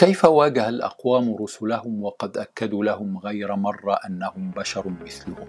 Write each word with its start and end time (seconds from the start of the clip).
كيف 0.00 0.24
واجه 0.24 0.68
الأقوام 0.68 1.36
رسلهم 1.40 2.04
وقد 2.04 2.36
أكدوا 2.36 2.84
لهم 2.84 3.18
غير 3.18 3.56
مرة 3.56 3.94
أنهم 4.06 4.50
بشر 4.56 4.88
مثلهم؟ 5.04 5.48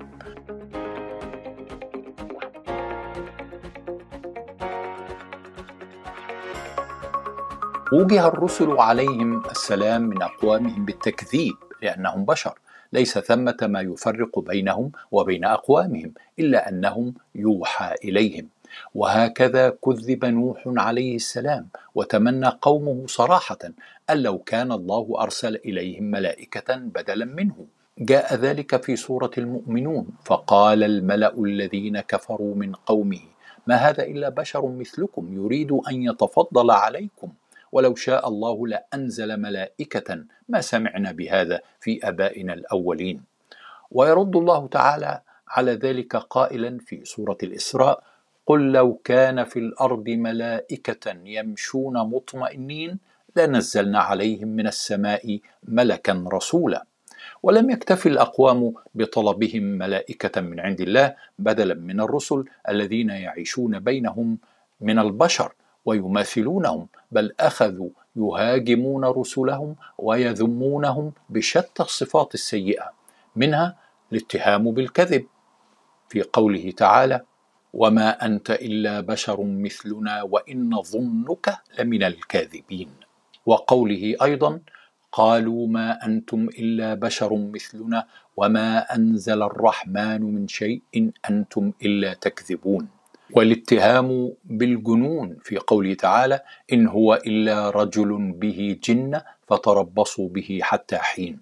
وجه 7.93 8.27
الرسل 8.27 8.71
عليهم 8.71 9.43
السلام 9.51 10.01
من 10.01 10.21
أقوامهم 10.21 10.85
بالتكذيب 10.85 11.55
لأنهم 11.81 12.25
بشر 12.25 12.59
ليس 12.93 13.19
ثمة 13.19 13.57
ما 13.61 13.81
يفرق 13.81 14.39
بينهم 14.39 14.91
وبين 15.11 15.45
أقوامهم 15.45 16.13
إلا 16.39 16.69
أنهم 16.69 17.13
يوحى 17.35 17.95
إليهم 18.03 18.47
وهكذا 18.95 19.69
كذب 19.69 20.25
نوح 20.25 20.63
عليه 20.65 21.15
السلام 21.15 21.67
وتمنى 21.95 22.47
قومه 22.61 23.03
صراحة 23.07 23.57
أن 24.09 24.17
لو 24.17 24.37
كان 24.37 24.71
الله 24.71 25.21
أرسل 25.21 25.55
إليهم 25.55 26.03
ملائكة 26.03 26.75
بدلا 26.75 27.25
منه. 27.25 27.65
جاء 27.99 28.35
ذلك 28.35 28.83
في 28.83 28.95
سورة 28.95 29.31
المؤمنون 29.37 30.07
فقال 30.25 30.83
الملأ 30.83 31.33
الذين 31.37 31.99
كفروا 31.99 32.55
من 32.55 32.73
قومه 32.73 33.21
ما 33.67 33.75
هذا 33.75 34.03
إلا 34.03 34.29
بشر 34.29 34.67
مثلكم 34.67 35.33
يريد 35.33 35.71
أن 35.71 36.03
يتفضل 36.03 36.71
عليكم. 36.71 37.29
ولو 37.71 37.95
شاء 37.95 38.27
الله 38.27 38.67
لأنزل 38.67 39.37
ملائكة 39.37 40.23
ما 40.49 40.61
سمعنا 40.61 41.11
بهذا 41.11 41.61
في 41.79 41.99
أبائنا 42.03 42.53
الأولين. 42.53 43.23
ويرد 43.91 44.35
الله 44.35 44.67
تعالى 44.67 45.21
على 45.47 45.71
ذلك 45.71 46.15
قائلا 46.15 46.77
في 46.85 47.05
سورة 47.05 47.37
الإسراء 47.43 48.03
قل 48.45 48.71
لو 48.71 48.93
كان 49.03 49.43
في 49.43 49.59
الأرض 49.59 50.09
ملائكه 50.09 51.13
يمشون 51.25 51.93
مطمئنين 51.93 52.99
لنزلنا 53.35 53.99
عليهم 53.99 54.47
من 54.47 54.67
السماء 54.67 55.39
ملكا 55.63 56.25
رسولا. 56.33 56.85
ولم 57.43 57.69
يكتف 57.69 58.07
الاقوام 58.07 58.73
بطلبهم 58.95 59.63
ملائكه 59.63 60.41
من 60.41 60.59
عند 60.59 60.81
الله 60.81 61.15
بدلا 61.39 61.73
من 61.73 62.01
الرسل 62.01 62.43
الذين 62.69 63.09
يعيشون 63.09 63.79
بينهم 63.79 64.37
من 64.81 64.99
البشر 64.99 65.53
ويماثلونهم 65.85 66.87
بل 67.11 67.33
اخذوا 67.39 67.89
يهاجمون 68.15 69.05
رسلهم 69.05 69.75
ويذمونهم 69.97 71.11
بشتى 71.29 71.83
الصفات 71.83 72.33
السيئه 72.33 72.91
منها 73.35 73.77
الاتهام 74.11 74.71
بالكذب. 74.71 75.25
في 76.09 76.21
قوله 76.21 76.71
تعالى 76.77 77.21
وما 77.73 78.25
انت 78.25 78.51
الا 78.51 78.99
بشر 78.99 79.43
مثلنا 79.43 80.23
وان 80.23 80.69
نظنك 80.69 81.57
لمن 81.79 82.03
الكاذبين 82.03 82.89
وقوله 83.45 84.15
أيضا 84.21 84.59
قالوا 85.11 85.67
ما 85.67 86.05
أنتم 86.05 86.49
الا 86.59 86.93
بشر 86.93 87.35
مثلنا 87.35 88.07
وما 88.37 88.95
انزل 88.95 89.43
الرحمن 89.43 90.21
من 90.21 90.47
شيء 90.47 90.81
أنتم 91.29 91.71
الا 91.85 92.13
تكذبون 92.13 92.87
والاتهام 93.31 94.33
بالجنون 94.45 95.37
في 95.43 95.57
قوله 95.57 95.93
تعالى 95.93 96.39
ان 96.73 96.87
هو 96.87 97.13
الا 97.13 97.69
رجل 97.69 98.31
به 98.31 98.79
جنه 98.83 99.23
فتربصوا 99.47 100.29
به 100.29 100.59
حتى 100.61 100.97
حين 100.97 101.39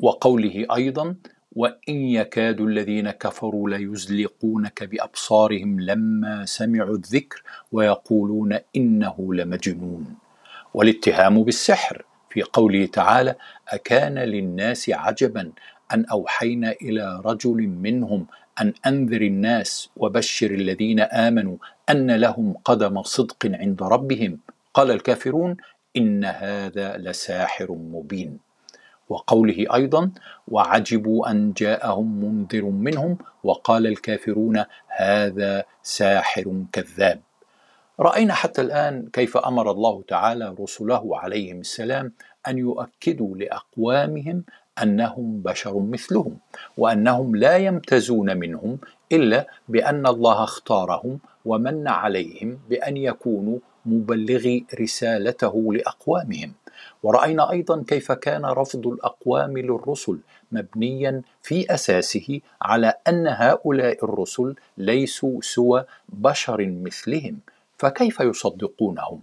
وقوله 0.00 0.66
أيضا 0.74 1.16
وإن 1.56 1.94
يكاد 1.94 2.60
الذين 2.60 3.10
كفروا 3.10 3.70
ليزلقونك 3.70 4.84
بأبصارهم 4.84 5.80
لما 5.80 6.44
سمعوا 6.44 6.96
الذكر 6.96 7.42
ويقولون 7.72 8.58
إنه 8.76 9.34
لمجنون. 9.34 10.14
والاتهام 10.74 11.42
بالسحر 11.42 12.04
في 12.30 12.42
قوله 12.42 12.86
تعالى 12.86 13.34
أكان 13.68 14.18
للناس 14.18 14.90
عجبا 14.90 15.52
أن 15.94 16.04
أوحينا 16.04 16.70
إلى 16.82 17.22
رجل 17.24 17.68
منهم 17.68 18.26
أن 18.60 18.72
أنذر 18.86 19.22
الناس 19.22 19.90
وبشر 19.96 20.50
الذين 20.50 21.00
آمنوا 21.00 21.56
أن 21.90 22.10
لهم 22.10 22.54
قدم 22.64 23.02
صدق 23.02 23.46
عند 23.46 23.82
ربهم. 23.82 24.38
قال 24.74 24.90
الكافرون 24.90 25.56
إن 25.96 26.24
هذا 26.24 26.96
لساحر 26.96 27.72
مبين. 27.72 28.45
وقوله 29.08 29.66
أيضا 29.74 30.10
وعجبوا 30.48 31.30
أن 31.30 31.52
جاءهم 31.52 32.24
منذر 32.24 32.64
منهم 32.64 33.18
وقال 33.44 33.86
الكافرون 33.86 34.64
هذا 34.88 35.64
ساحر 35.82 36.64
كذاب 36.72 37.20
رأينا 38.00 38.34
حتى 38.34 38.60
الآن 38.62 39.08
كيف 39.12 39.36
أمر 39.36 39.70
الله 39.70 40.02
تعالى 40.08 40.54
رسله 40.60 41.18
عليهم 41.18 41.60
السلام 41.60 42.12
أن 42.48 42.58
يؤكدوا 42.58 43.36
لأقوامهم 43.36 44.44
أنهم 44.82 45.42
بشر 45.42 45.78
مثلهم 45.78 46.38
وأنهم 46.76 47.36
لا 47.36 47.56
يمتازون 47.56 48.36
منهم 48.36 48.78
إلا 49.12 49.46
بأن 49.68 50.06
الله 50.06 50.44
اختارهم 50.44 51.18
ومن 51.44 51.88
عليهم 51.88 52.58
بأن 52.70 52.96
يكونوا 52.96 53.58
مبلغي 53.86 54.66
رسالته 54.80 55.72
لأقوامهم. 55.74 56.52
ورأينا 57.02 57.50
أيضا 57.50 57.84
كيف 57.88 58.12
كان 58.12 58.44
رفض 58.44 58.86
الأقوام 58.86 59.58
للرسل 59.58 60.18
مبنيا 60.52 61.22
في 61.42 61.74
أساسه 61.74 62.40
على 62.62 62.94
أن 63.08 63.26
هؤلاء 63.26 64.04
الرسل 64.04 64.54
ليسوا 64.78 65.40
سوى 65.42 65.84
بشر 66.08 66.66
مثلهم. 66.66 67.38
فكيف 67.78 68.20
يصدقونهم؟ 68.20 69.20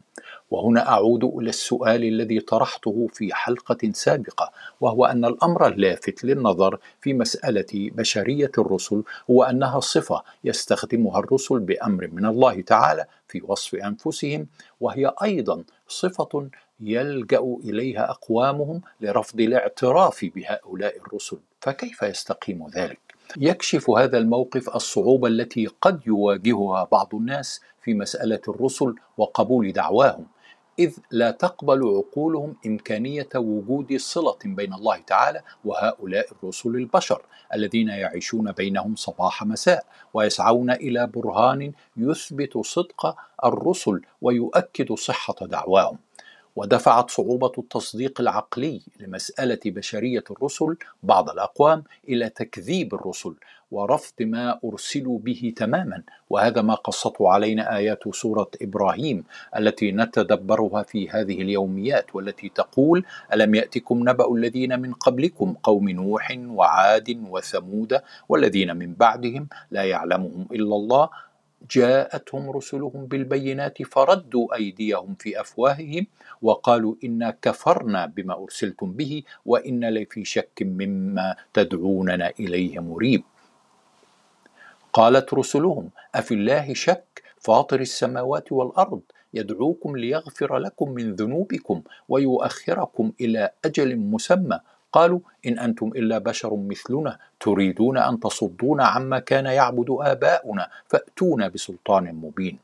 وهنا 0.51 0.89
أعود 0.89 1.23
إلى 1.23 1.49
السؤال 1.49 2.03
الذي 2.03 2.39
طرحته 2.39 3.07
في 3.13 3.33
حلقة 3.33 3.91
سابقة 3.93 4.51
وهو 4.81 5.05
أن 5.05 5.25
الأمر 5.25 5.67
اللافت 5.67 6.23
للنظر 6.23 6.79
في 7.01 7.13
مسألة 7.13 7.65
بشرية 7.73 8.51
الرسل 8.57 9.03
هو 9.29 9.43
أنها 9.43 9.79
صفة 9.79 10.23
يستخدمها 10.43 11.19
الرسل 11.19 11.59
بأمر 11.59 12.09
من 12.13 12.25
الله 12.25 12.61
تعالى 12.61 13.05
في 13.27 13.41
وصف 13.43 13.75
أنفسهم 13.75 14.47
وهي 14.79 15.11
أيضا 15.23 15.63
صفة 15.87 16.49
يلجأ 16.79 17.57
إليها 17.63 18.09
أقوامهم 18.11 18.81
لرفض 19.01 19.39
الاعتراف 19.39 20.25
بهؤلاء 20.35 20.97
الرسل. 20.97 21.37
فكيف 21.61 22.01
يستقيم 22.01 22.67
ذلك؟ 22.75 22.99
يكشف 23.37 23.89
هذا 23.89 24.17
الموقف 24.17 24.75
الصعوبة 24.75 25.27
التي 25.27 25.67
قد 25.81 26.07
يواجهها 26.07 26.87
بعض 26.91 27.15
الناس 27.15 27.61
في 27.81 27.93
مسألة 27.93 28.39
الرسل 28.47 28.95
وقبول 29.17 29.71
دعواهم 29.71 30.25
إذ 30.79 30.97
لا 31.11 31.31
تقبل 31.31 31.83
عقولهم 31.83 32.55
إمكانية 32.65 33.29
وجود 33.35 33.97
صلة 33.97 34.37
بين 34.45 34.73
الله 34.73 34.97
تعالى 34.97 35.41
وهؤلاء 35.65 36.27
الرسل 36.31 36.69
البشر 36.69 37.21
الذين 37.53 37.87
يعيشون 37.87 38.51
بينهم 38.51 38.95
صباح 38.95 39.43
مساء 39.43 39.85
ويسعون 40.13 40.71
إلى 40.71 41.07
برهان 41.07 41.73
يثبت 41.97 42.57
صدق 42.57 43.15
الرسل 43.45 44.01
ويؤكد 44.21 44.93
صحة 44.93 45.35
دعواهم. 45.41 45.97
ودفعت 46.55 47.11
صعوبة 47.11 47.51
التصديق 47.57 48.21
العقلي 48.21 48.81
لمسألة 48.99 49.59
بشرية 49.65 50.23
الرسل 50.31 50.75
بعض 51.03 51.29
الأقوام 51.29 51.83
إلى 52.09 52.29
تكذيب 52.29 52.93
الرسل 52.93 53.33
ورفض 53.71 54.13
ما 54.21 54.59
أرسلوا 54.65 55.19
به 55.19 55.53
تماما 55.55 56.03
وهذا 56.29 56.61
ما 56.61 56.73
قصته 56.75 57.29
علينا 57.29 57.75
آيات 57.77 58.15
سورة 58.15 58.47
إبراهيم 58.61 59.23
التي 59.57 59.91
نتدبرها 59.91 60.83
في 60.83 61.09
هذه 61.09 61.41
اليوميات 61.41 62.15
والتي 62.15 62.49
تقول 62.49 63.05
ألم 63.33 63.55
يأتكم 63.55 64.09
نبأ 64.09 64.33
الذين 64.33 64.79
من 64.79 64.93
قبلكم 64.93 65.55
قوم 65.63 65.89
نوح 65.89 66.37
وعاد 66.47 67.23
وثمود 67.29 68.01
والذين 68.29 68.75
من 68.75 68.93
بعدهم 68.93 69.47
لا 69.71 69.83
يعلمهم 69.83 70.47
إلا 70.51 70.75
الله؟ 70.75 71.09
جاءتهم 71.71 72.51
رسلهم 72.51 73.05
بالبينات 73.05 73.83
فردوا 73.83 74.55
أيديهم 74.55 75.15
في 75.19 75.41
أفواههم 75.41 76.07
وقالوا 76.41 76.95
إنا 77.03 77.37
كفرنا 77.41 78.05
بما 78.05 78.33
أرسلتم 78.43 78.91
به 78.91 79.23
وأنا 79.45 79.91
لفي 79.91 80.25
شك 80.25 80.59
مما 80.61 81.35
تدعوننا 81.53 82.33
إليه 82.39 82.79
مريب. 82.79 83.23
قالت 84.93 85.33
رسلهم 85.33 85.89
أفي 86.15 86.33
الله 86.33 86.73
شك؟ 86.73 87.23
فاطر 87.39 87.79
السماوات 87.79 88.51
والأرض 88.51 89.01
يدعوكم 89.33 89.97
ليغفر 89.97 90.57
لكم 90.57 90.91
من 90.91 91.15
ذنوبكم 91.15 91.81
ويؤخركم 92.09 93.11
إلى 93.21 93.49
أجل 93.65 93.97
مسمى. 93.97 94.59
قالوا 94.93 95.19
إن 95.45 95.59
أنتم 95.59 95.87
إلا 95.87 96.17
بشر 96.17 96.55
مثلنا 96.55 97.17
تريدون 97.39 97.97
أن 97.97 98.19
تصدونا 98.19 98.85
عما 98.85 99.19
كان 99.19 99.45
يعبد 99.45 99.85
آباؤنا 99.89 100.69
فأتونا 100.87 101.47
بسلطان 101.47 102.15
مبين. 102.15 102.57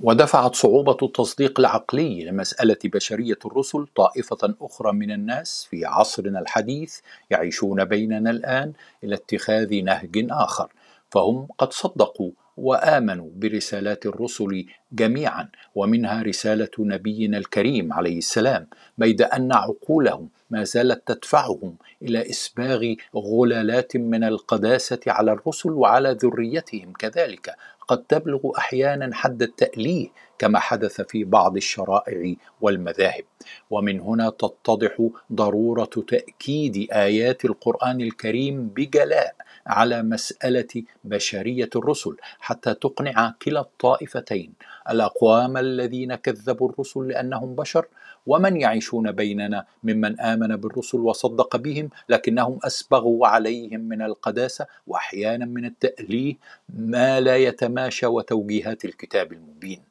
ودفعت 0.00 0.54
صعوبة 0.54 0.96
التصديق 1.02 1.60
العقلي 1.60 2.24
لمسألة 2.24 2.76
بشرية 2.84 3.38
الرسل 3.46 3.86
طائفة 3.96 4.54
أخرى 4.60 4.92
من 4.92 5.10
الناس 5.10 5.68
في 5.70 5.84
عصرنا 5.84 6.40
الحديث 6.40 7.00
يعيشون 7.30 7.84
بيننا 7.84 8.30
الآن 8.30 8.72
إلى 9.04 9.14
اتخاذ 9.14 9.84
نهج 9.84 10.26
آخر. 10.30 10.68
فهم 11.12 11.48
قد 11.58 11.72
صدقوا 11.72 12.30
وآمنوا 12.56 13.30
برسالات 13.34 14.06
الرسل 14.06 14.66
جميعا 14.92 15.48
ومنها 15.74 16.22
رسالة 16.22 16.70
نبينا 16.78 17.38
الكريم 17.38 17.92
عليه 17.92 18.18
السلام 18.18 18.66
بيد 18.98 19.22
أن 19.22 19.52
عقولهم 19.52 20.28
ما 20.50 20.64
زالت 20.64 21.08
تدفعهم 21.08 21.76
إلى 22.02 22.30
إسباغ 22.30 22.94
غلالات 23.16 23.96
من 23.96 24.24
القداسة 24.24 25.00
على 25.06 25.32
الرسل 25.32 25.70
وعلى 25.70 26.16
ذريتهم 26.22 26.92
كذلك. 26.92 27.56
قد 27.88 28.02
تبلغ 28.02 28.50
أحيانا 28.58 29.14
حد 29.14 29.42
التأليه 29.42 30.08
كما 30.38 30.58
حدث 30.58 31.00
في 31.00 31.24
بعض 31.24 31.56
الشرائع 31.56 32.34
والمذاهب. 32.60 33.24
ومن 33.70 34.00
هنا 34.00 34.30
تتضح 34.30 35.08
ضرورة 35.32 35.90
تأكيد 36.08 36.88
آيات 36.92 37.44
القرآن 37.44 38.00
الكريم 38.00 38.68
بجلاء. 38.68 39.34
على 39.66 40.02
مسألة 40.02 40.82
بشرية 41.04 41.70
الرسل 41.76 42.16
حتى 42.40 42.74
تقنع 42.74 43.34
كلا 43.42 43.60
الطائفتين. 43.60 44.52
الأقوام 44.90 45.56
الذين 45.56 46.14
كذبوا 46.14 46.70
الرسل 46.70 47.08
لأنهم 47.08 47.54
بشر 47.54 47.86
ومن 48.26 48.56
يعيشون 48.56 49.12
بيننا 49.12 49.64
ممن 49.84 50.20
آمن 50.20 50.56
بالرسل 50.56 50.98
وصدق 50.98 51.56
بهم 51.56 51.90
لكنهم 52.08 52.58
أسبغوا 52.64 53.26
عليهم 53.26 53.80
من 53.80 54.02
القداسة 54.02 54.66
وأحيانا 54.86 55.44
من 55.44 55.64
التأليه 55.64 56.34
ما 56.68 57.20
لا 57.20 57.36
يتماشى 57.36 58.06
وتوجيهات 58.06 58.84
الكتاب 58.84 59.32
المبين. 59.32 59.82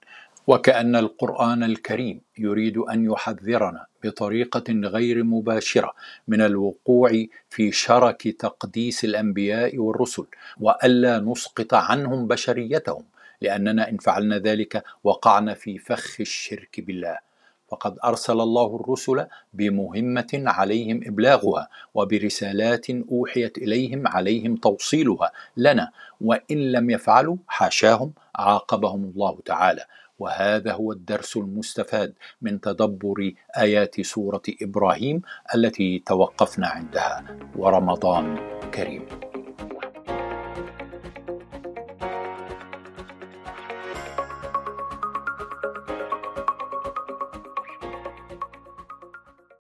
وكأن 0.48 0.96
القرآن 0.96 1.64
الكريم 1.64 2.22
يريد 2.38 2.78
أن 2.78 3.06
يحذرنا 3.12 3.86
بطريقة 4.04 4.64
غير 4.70 5.24
مباشرة 5.24 5.94
من 6.28 6.42
الوقوع 6.42 7.26
في 7.50 7.72
شرك 7.72 8.28
تقديس 8.28 9.06
الأنبياء 9.06 9.78
والرسل 9.78 10.26
وألا 10.60 11.20
نسقط 11.20 11.74
عنهم 11.74 12.28
بشريتهم 12.28 13.04
لأننا 13.42 13.90
إن 13.90 13.98
فعلنا 13.98 14.38
ذلك 14.38 14.84
وقعنا 15.04 15.54
في 15.54 15.78
فخ 15.78 16.16
الشرك 16.20 16.82
بالله. 16.82 17.18
فقد 17.72 17.98
أرسل 18.04 18.42
الله 18.42 18.76
الرسل 18.76 19.26
بمهمة 19.54 20.28
عليهم 20.34 21.02
إبلاغها 21.06 21.68
وبرسالات 21.94 22.90
أوحيت 22.90 23.58
إليهم 23.58 24.08
عليهم 24.08 24.56
توصيلها 24.56 25.32
لنا 25.58 25.92
وإن 26.22 26.72
لم 26.72 26.90
يفعلوا 26.90 27.38
حاشاهم 27.48 28.14
عاقبهم 28.36 29.04
الله 29.04 29.40
تعالى. 29.46 29.86
وهذا 30.22 30.72
هو 30.74 30.92
الدرس 30.92 31.38
المستفاد 31.38 32.14
من 32.42 32.62
تدبر 32.62 33.34
آيات 33.58 34.02
سورة 34.02 34.42
إبراهيم 34.62 35.22
التي 35.56 36.04
توقفنا 36.06 36.68
عندها 36.68 37.16
ورمضان 37.58 38.26
كريم. 38.76 39.31